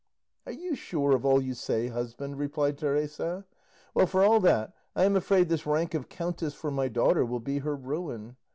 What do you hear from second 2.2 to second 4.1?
replied Teresa. "Well,